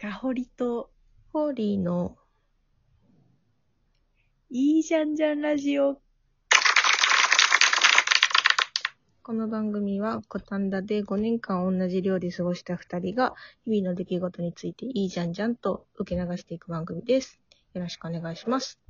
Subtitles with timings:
[0.00, 0.90] かほりと、
[1.30, 2.16] ホーリーの
[4.50, 6.00] いいじゃんじゃんラジオ。
[9.22, 13.34] この番組は五反田で5年間同じ寮で過ごした2人が
[13.66, 17.38] 日々の出来事についていいじゃんじゃんと受け流していく番組です。
[17.74, 18.80] よろしくお願いします。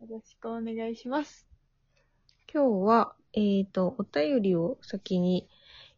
[0.00, 1.48] よろしくお願いします。
[2.46, 5.48] 今日は、えっ、と、お便りを先に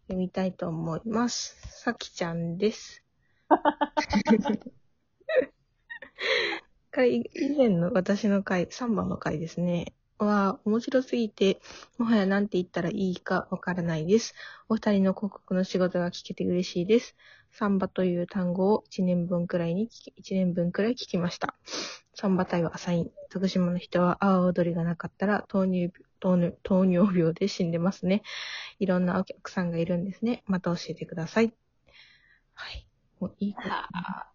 [0.04, 1.82] 読みたいと思います。
[1.82, 3.05] さきちゃんです。
[6.90, 9.94] 回、以前の私の回、3番の回ですね。
[10.18, 11.60] は、面白すぎて、
[11.98, 14.34] もはや何て言ったらいいかわからないです。
[14.68, 17.16] お二人の広告の仕事が聞けて嬉しいです。
[17.52, 21.54] サンバという単語を1年分くらいに聞き、1年分くらい聞きました。
[22.14, 23.10] サンバ隊はアサイン。
[23.28, 28.22] 徳島の人は阿波踊りがなかったら糖尿糖尿糖尿病で死んでますね。
[28.78, 30.42] いろんなお客さんがいるんですね。
[30.46, 31.52] また教えてください。
[32.54, 32.86] はい。
[33.20, 34.26] もういい子だあ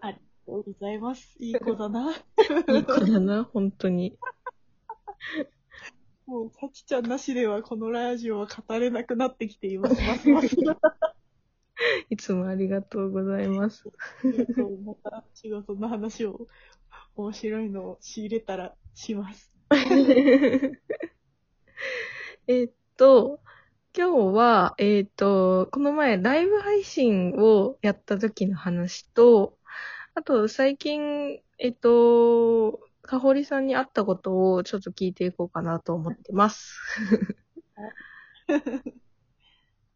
[0.00, 1.36] ありがとうございます。
[1.40, 2.06] いい子だな。
[2.06, 2.12] な。
[2.12, 4.16] いい子だな、本当に。
[6.26, 10.00] もう、さきちゃんなしではこのラジオは語れなくなってきています。
[10.02, 10.56] ますます。
[12.10, 13.90] いつもありがとうございます。
[14.54, 16.46] そうまた仕事の話を
[17.16, 19.52] 面白いのを仕入れたらします。
[22.46, 23.40] えっと、
[23.94, 29.58] 今日は、えっと、この前ライブ配信をやった時の話と、
[30.14, 36.80] あと最近、えっと、かほりさんに会ったことをちょっと聞いていこうかなと思ってます。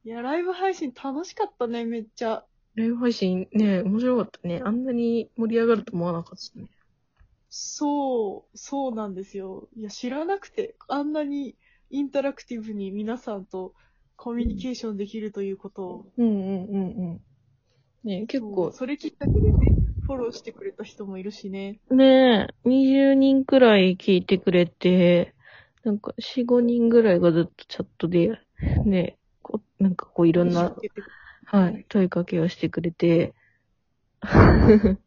[0.04, 2.44] いや、ライブ配信楽しかったね、めっちゃ。
[2.74, 4.60] ライブ配信ね、面白かったね。
[4.62, 6.68] あんなに盛り上がると思わなかったね。
[7.48, 9.70] そう、そうなんですよ。
[9.74, 11.56] いや、知らなくて、あんなに
[11.90, 13.74] インタラクティブに皆さんと
[14.16, 17.20] コミュニケーションできるということを、うんうんうんうん。
[18.04, 21.80] ね結構、それきっかけでね、フォローしてくれた人もいるしね。
[21.90, 25.34] ねえ、20人くらい聞いてくれて、
[25.84, 28.38] なんか4、5人ぐらいがずっとチャットで、
[28.84, 30.74] ねえ、こうなんかこういろんな
[31.44, 33.32] はい、問いかけをしてくれて、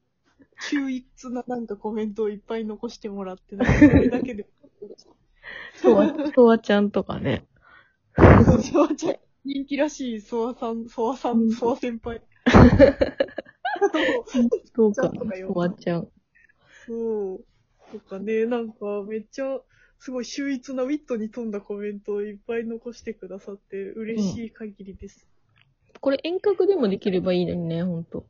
[0.61, 4.47] 秀逸ななんかコメントをいっぱい残してもらって、なんかそれだけで。
[5.75, 7.45] ソワ、ソワちゃんとかね。
[8.17, 9.15] そうそうちゃん
[9.45, 12.21] 人気らしい、ソワさん、ソワさ、うんんソワ先輩。
[14.75, 15.11] そうか
[15.47, 16.07] ソワちゃん。
[16.85, 17.43] そう。
[17.91, 19.59] とかね、なんかめっちゃ、
[19.99, 25.27] すごい秀逸なウィットに富んだコメントをいっぱい残してくださって嬉しい限りです。
[25.99, 28.25] これ遠隔でもできればいいのにね、ほんと。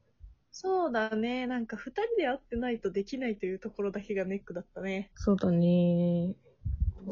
[0.51, 1.45] そうだね。
[1.47, 5.11] なんか二人で会ってないとできないというところだけがネックだったね。
[5.15, 6.33] そうだね。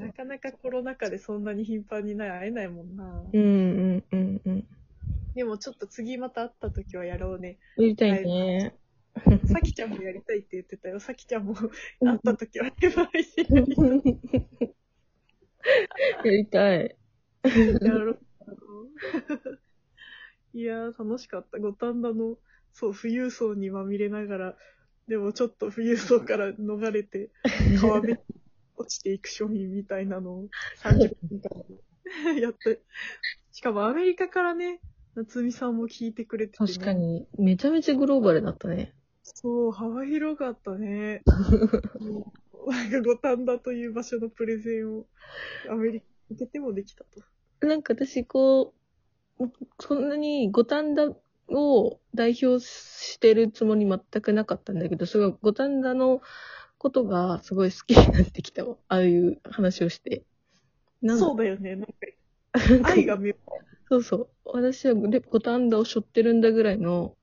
[0.02, 3.24] なかなかコロナ禍でそんなに頻繁にない会えないもんな。
[3.34, 4.68] うんうんうんうん。
[5.36, 7.58] でもちょっと次また会った時はやろうね。
[7.78, 8.76] やりたいね。
[9.46, 11.00] さきちゃんもやりたいって言ってたよ。
[11.00, 11.72] さきちゃんも会
[12.16, 14.16] った時はライブ配信やりたい
[16.24, 16.96] やりたい。
[17.82, 18.20] やろう。
[20.54, 21.60] いやー、楽しかった。
[21.60, 22.38] 五反田の、
[22.74, 24.56] そう、富裕層にまみれながら、
[25.08, 27.30] でもちょっと富裕層から逃れて、
[27.80, 28.20] 川辺に
[28.78, 30.48] 落ちていく庶民みたいなのを
[30.84, 32.82] 30分間やって。
[33.52, 34.80] しかもアメリカからね、
[35.16, 36.68] 夏美さんも聞いてくれてて、ね。
[36.74, 36.94] 確か。
[36.94, 38.94] に、めちゃめちゃグローバルだったね。
[39.24, 41.24] そう、幅広かったね。
[42.68, 45.06] なんか五反田という場所のプレゼンを
[45.70, 47.68] アメリカに向けてもできたと。
[47.68, 48.74] なんか私、こ
[49.40, 51.10] う、そんなに五反田
[51.50, 56.22] を代表してるつもり全くなかったんだけど、すごい五反田の
[56.78, 58.76] ことがすごい好きになってきたわ。
[58.88, 60.24] ああいう話をして。
[61.02, 61.76] なんだそうだよね。
[61.76, 61.86] なん
[62.84, 63.36] か、愛が見え
[63.90, 64.30] そうそう。
[64.46, 67.16] 私はレ五反田を背負ってるんだぐらいの、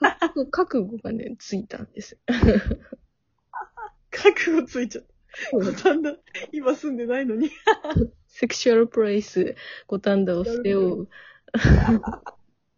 [0.00, 2.18] 覚 覚悟がね、ついたんです。
[4.10, 5.56] 覚悟ついちゃった。
[5.56, 6.16] 五反田、
[6.52, 7.50] 今住んでないのに。
[8.28, 9.56] セクシュアルプレイス、
[9.86, 11.08] 五反田を背負う。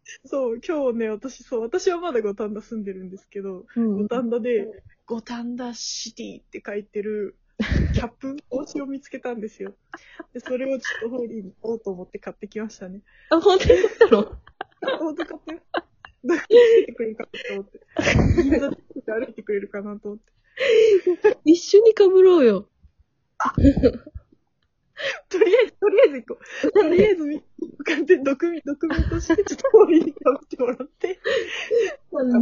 [0.24, 7.36] そう、今日ね、私、そう、私はまだ五反田住んでるんですけど、うん五反田で、五反田シティって書いてる、
[7.94, 9.74] キャップ、 帽子を見つけたんですよ。
[10.32, 13.02] で、それをちょっとホーリーに買おうと思って買ってきましたね。
[13.30, 13.82] あ、本当に？
[13.82, 14.38] だったの
[14.98, 15.60] 本当買ったよ。
[16.24, 17.78] どこにつけてくれるかなと思って。
[19.00, 20.32] で歩いてくれるかなと思って。
[21.44, 22.68] 一緒に被ろうよ。
[25.28, 26.72] とりあえず、とりあえず行こう。
[26.72, 27.40] とりあえず、向
[27.84, 31.18] かって、ドキュメント、ドキュメントして、ちょっとホーリーに買ってもらって。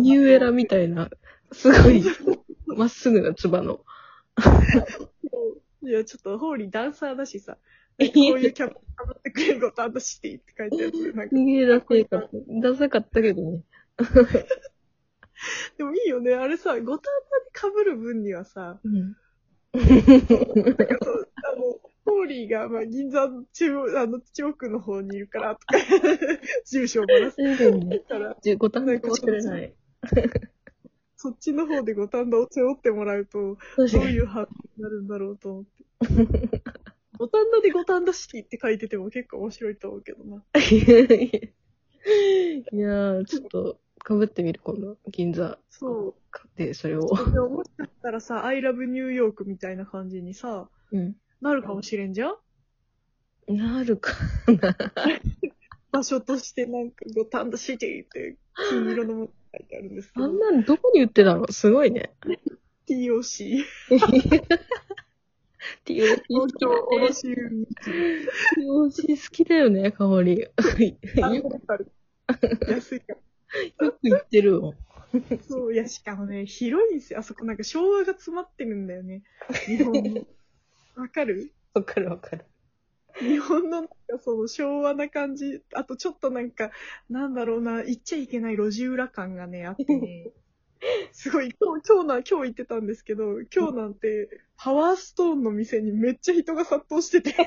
[0.01, 1.11] ニューエラみたいな、
[1.53, 2.03] すごい、
[2.67, 3.85] まっすぐなつばの。
[5.83, 7.59] いや、ちょっとホーリーダンサーだしさ、こ
[7.99, 11.15] ういうキャップかぶってくれることあんたしていいって書いてある。
[11.15, 12.29] なんか、逃げ出せか。
[12.63, 13.63] ダサかったけどね。
[15.77, 16.35] でもいいよね。
[16.35, 17.01] あれさ、五反
[17.53, 19.17] 田で被る分にはさ、うん。
[19.75, 25.77] なんかそうあの、ホーリーが、まあ、銀座の中央、あの、中央区の方にいるから、とか、
[26.65, 29.75] 住所をばらす確から、じゅ五反田かもしれない。
[31.17, 33.59] そっちの方で五反田を背負ってもらうと。
[33.77, 35.71] どういう反応になるんだろうと思って。
[37.19, 40.45] 五反田で五反田シティって書いてても結構面白いと思うけどな。
[42.73, 44.99] いやー、ちょっと、かぶってみる、今度。
[45.11, 46.15] 銀座そう。
[46.57, 47.09] で、それを。
[47.33, 51.17] でももしかしたらさ、I love New York みたいな感じにさ、うん。
[51.41, 52.29] なるかもしれんじゃ
[53.49, 53.57] ん？
[53.57, 54.13] なるか
[54.61, 54.77] な。
[55.93, 58.37] 場所としてなんか、五反田シティって
[58.71, 60.39] 金色のものが書いてあるんですけどあん。
[60.39, 61.51] なのどこに売ってたの？
[61.53, 62.13] すごいね。
[62.89, 63.65] TOC。
[65.85, 66.83] TOC 好きだね。
[66.91, 67.67] 卸売
[68.57, 70.41] TOC 好きだよね、香り。
[70.41, 70.51] よ
[71.23, 71.91] あよわかる。
[72.69, 73.15] 安いか
[73.93, 74.73] く言ってるもん。
[74.73, 75.39] ら。
[75.49, 77.21] そう、いや、しかもね、広いんですよ。
[77.21, 79.23] あそこなんか昭和が詰まってるんだよね。
[79.67, 80.27] 日本の。
[80.97, 81.53] わかる？
[81.75, 82.45] わかるわかる。
[83.21, 86.71] 日本のなんかその昭和な感じ、あとちょっとなんか、
[87.09, 90.31] なんだろうな、行っちゃいけない路地裏感がね、あってね。
[91.13, 94.29] すごい、今日、今日な、今日行ってたんですけど、今日なんて、
[94.59, 97.35] パワーストーンの店にめっちゃ人が殺到してて。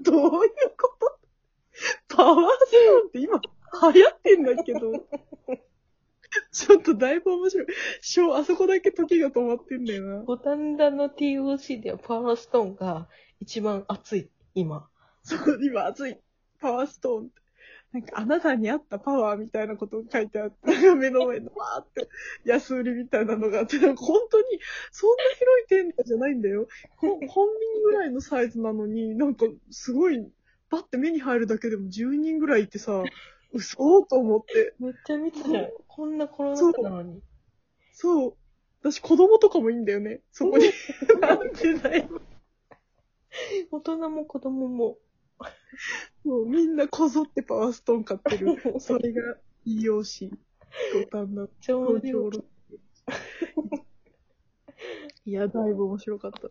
[0.00, 0.96] どういうこ
[2.08, 2.16] と？
[2.16, 3.40] パワーストーンって今、
[3.92, 5.06] 流行ってんだけど。
[6.52, 7.66] ちょっとだいぶ面白い。
[8.00, 10.22] しょう、あそこだけ時が止まってんだよな。
[10.24, 13.08] 五反田の TOC ではパワーストーンが
[13.40, 14.88] 一番熱い、今。
[15.22, 16.18] そう、今熱い。
[16.60, 17.40] パワーストーンって。
[17.92, 22.08] なんか、あなたに合ったパワーみたいなことが書いてあって、なんか目の前のわーって
[22.44, 24.44] 安売りみたいなのがあって、なんか本当に、
[24.92, 25.24] そんな
[25.68, 26.68] 広い店舗じゃないんだよ。
[26.96, 30.24] コンコンビニぐらいのサイズなのに、なんかすごい、
[30.70, 33.02] バッて目に入るだけでも10人ぐらいいてさ、
[33.52, 34.74] 嘘と思って。
[34.78, 35.68] めっちゃ見たじゃん。
[35.88, 37.20] こんなコロナ禍なのに。
[37.92, 38.34] そう。
[38.82, 40.20] 私子供とかもいいんだよね。
[40.32, 40.70] そこに。
[41.20, 42.20] なんてだよ。
[43.70, 44.98] 大人も子供も。
[46.24, 48.56] もうみんなこぞってパワーストーン買ってる。
[48.80, 50.30] それが、いい用紙。
[50.94, 52.44] 五反田超面白い東京ロ
[55.26, 56.48] いや、だいぶ面白かった。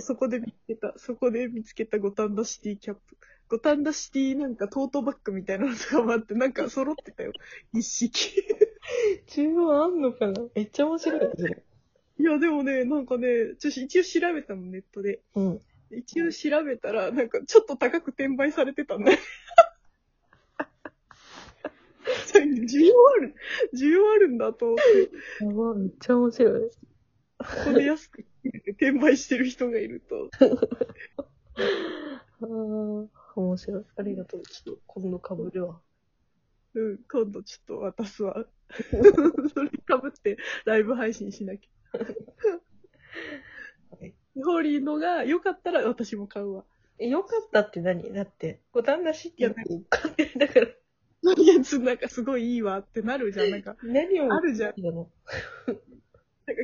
[0.00, 3.16] そこで見つけた、そこで見つけた五反田シティキャップ。
[3.48, 7.32] 五反田シティなんかトートバッグみたいなのとかもあって、なんか揃ってたよ。
[7.72, 8.44] 一式。
[9.26, 10.42] 中央あんのかな？
[10.54, 11.20] めっちゃ面白い。
[12.18, 15.20] いや、でもね、なんかね、ちょ一応調べたの、ネットで。
[15.34, 15.60] うん。
[15.90, 19.18] 一応調べたら、なんかちょっと高く転売されてたんだよ。
[22.34, 23.34] 需要ある、
[23.74, 24.76] 需要あるんだと思っ
[25.38, 25.44] て。
[25.44, 26.70] やば、めっちゃ面白い。
[26.70, 28.24] ここで安く
[28.82, 30.28] 転売してる人がいると。
[32.40, 33.84] あー、面白い。
[33.96, 34.42] ありがとう。
[34.42, 35.80] ちょっと、今度かぶるわ。
[36.74, 38.44] うん、今度ちょっと渡すわ。
[39.54, 39.74] それ被
[40.08, 41.98] ってライブ配信しなきゃ。
[44.00, 46.64] はいホーリーのが良かったら私も買うわ。
[46.98, 48.10] え、よかったって何？
[48.12, 50.66] だって、五反田シティって買ってるん だから。
[51.36, 53.50] いやつ、なんかすごいいいわってなるじゃん。
[53.50, 54.74] なんか、何をあるじゃん。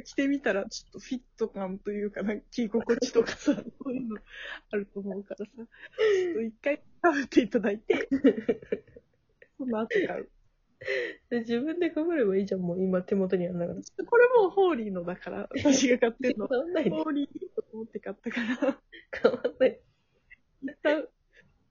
[0.03, 4.17] 着てみたらちょっとフィット感というか、なんか着心地とかさ、 そういうの
[4.71, 5.53] あると思うからさ。
[5.55, 8.09] ちょっと一回被っていただいて、
[9.57, 10.29] その後買う。
[11.31, 14.05] で自分でかぶればいいじゃん、もう今手元にあるんだから。
[14.07, 16.47] これもうホーリーのだから、私が買ってんの。
[16.47, 16.91] 変わんないね。
[16.91, 18.81] ホーリーと思って買ったから。
[19.23, 19.81] 変わんない。
[20.83, 21.03] だ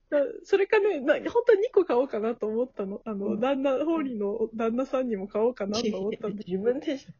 [0.09, 3.01] だそれかね、な本当は2個買おうかなと思ったの。
[3.05, 7.11] あの、うん旦那、ホーリーの旦那さんにも買おうかなと思ったんだけ自分でしょ。
[7.11, 7.15] ど、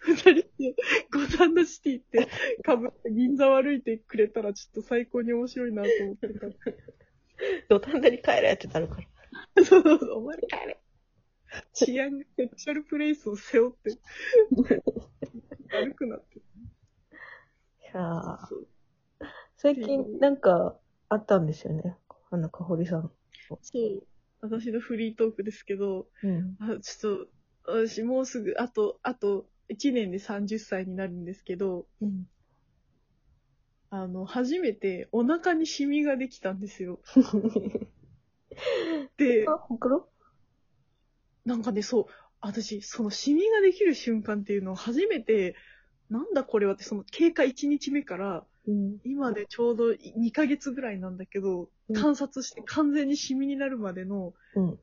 [0.00, 0.44] 二人で
[1.12, 2.28] 五反田シティって
[2.62, 6.46] かぶって銀座を歩いてくれたらちょっと最高に面白いなと思ってた。
[7.68, 9.02] 土壇場に帰れってなるか
[9.56, 9.64] ら。
[9.64, 10.80] そうそうそう、お前帰れ。
[11.72, 13.98] 治安がセクシャルプレイスを背負って、
[15.70, 16.38] 歩くなって。
[16.38, 16.42] い
[17.92, 18.38] や
[19.56, 20.76] 最近なんか
[21.08, 21.96] あったんですよね。
[22.30, 23.10] あの、かほりさん。
[23.48, 24.02] そう。
[24.40, 26.56] 私のフリートークですけど、うん。
[26.60, 27.26] あちょっ
[27.64, 32.26] と、私もうすぐ、あと、あと、1年で30歳になるんですけど、うん。
[33.90, 37.00] あの、初めてお腹にシミができたんですよ。
[39.16, 40.08] で、あ、ほくろ
[41.44, 42.06] なんかね、そう、
[42.40, 45.56] 私、そのシミができる瞬間っていうのを初めて、
[46.08, 48.98] なんだこれはって、その経過1日目から、うん。
[49.04, 54.78] 今でちょうど2ヶ月ぐらいなんだけど、うん観察して完全にシミになるまでのうん。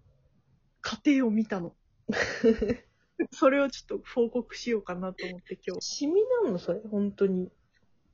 [0.82, 1.74] 過程を見たの。
[3.32, 5.82] それをちょっと報告しようかなと思って今日。
[5.82, 7.52] シミなのそれ本当に。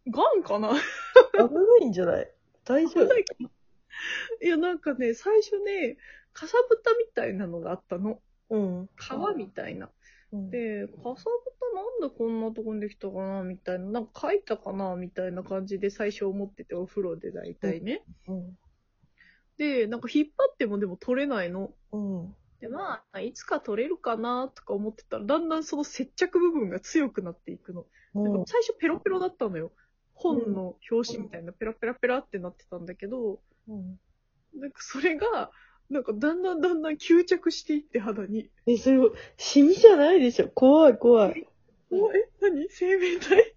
[0.07, 0.69] ガンかな？
[0.69, 2.31] 危ないんじゃない？
[2.65, 3.13] 大丈夫？
[4.45, 5.97] いや、なんかね、最初ね、
[6.33, 8.21] かさぶたみたいなのがあったの。
[8.49, 8.89] うん。
[8.97, 9.91] 皮みたいな。
[10.31, 11.19] うん、で、かさぶた
[11.73, 13.85] なんでこんなとこにできたかなみたいな。
[13.85, 18.03] なんか書いたかなみたいな感じで最初思ってて、お風呂で大体ね。
[18.27, 18.57] うん。
[19.57, 21.73] で、なんか引っ張ってもでも取れないの。
[21.91, 22.35] うん。
[22.63, 27.85] で、まあ、いつか取れるかなとか思ってたら、だんだんその接着部分が強くなっていくの。
[28.15, 28.45] うん。
[28.45, 29.73] 最初ペロペロだったのよ。
[30.13, 33.99] 本の表紙みたいなペラペラペラってなってたんだけど、うん。
[34.55, 35.51] なんかそれが、
[35.89, 38.49] なんかだんだんだんだん吸着していって肌に。
[38.65, 38.97] え、それ、
[39.35, 40.47] シミじゃないでしょ？
[40.47, 41.45] 怖い怖い。
[41.91, 42.69] おえ、何？
[42.69, 43.55] 生命体？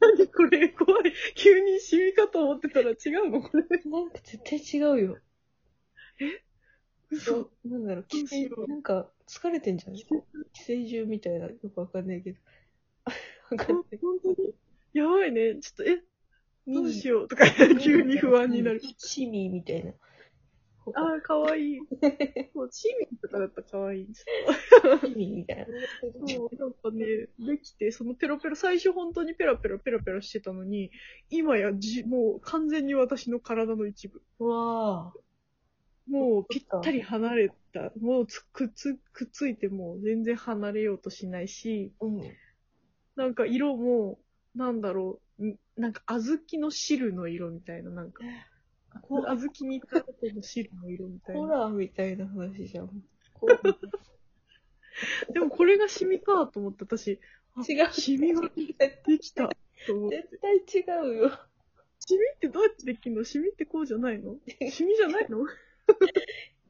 [0.00, 0.68] 何これ？
[0.70, 1.12] 怖い。
[1.36, 3.40] 急にシミかと思ってたら違うの？
[3.40, 3.62] これ。
[3.84, 5.18] なんか絶対違うよ。
[7.10, 7.50] 嘘。
[7.64, 10.04] なんだろう、寄生なんか疲れてんじゃない？
[10.52, 12.38] 寄生獣みたいな、よくわかんないけど。
[13.50, 13.98] わかんない。
[14.00, 14.36] 本当に？
[14.92, 15.60] やばいね。
[15.60, 16.02] ちょっと、え、
[16.66, 17.28] どうしよよう？
[17.28, 17.44] とか、
[17.80, 18.80] 急に不安になる。
[18.98, 19.92] シミみたいな。
[20.94, 21.80] ああ、かわいい。
[22.54, 24.08] もう、チミとかだったらかわいい。
[24.14, 24.24] シ
[25.16, 25.66] ミみたいな。
[25.66, 30.92] もう、なんかね、できて、そのペロペロ、最初本当にペラペラペラペラしてたのに、
[31.28, 34.22] 今やじ、もう完全に私の体の一部。
[34.38, 35.25] うわぁ。
[36.08, 37.92] もうぴったり離れた。
[38.00, 42.20] もうつくっつ、くっついても全然離れようとしないし、うん。
[43.16, 44.18] なんか色も、
[44.54, 48.22] なんだろう、んなんか小豆の汁の色みたいな、なんか、
[49.02, 51.40] 小豆に行った後の汁の色みたいな。
[51.40, 52.90] ホラーみたいな話じゃん。
[55.32, 57.20] でもこれがシミかと思って私、
[57.54, 57.92] あ違う。
[57.92, 59.48] シミができた
[59.86, 60.26] と思って。
[60.30, 61.30] 絶対違うよ。
[62.00, 63.24] シミってどうやってできるの？
[63.24, 64.36] シミってこうじゃないの？
[64.70, 65.44] シミじゃないの？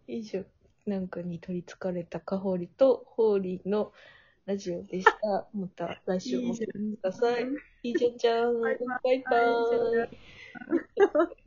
[0.06, 0.44] 以上、
[0.86, 3.92] なんかに取り憑かれたカホリとホーリーの
[4.46, 5.48] ラジオでした。
[5.54, 7.46] また来週も聞いてください。
[7.82, 8.60] いいじゃんちゃん。
[8.60, 11.45] バイバイバイバーイ。